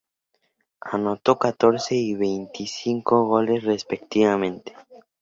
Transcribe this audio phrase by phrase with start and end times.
[0.81, 4.75] Anotó catorce y veinticinco goles, respectivamente.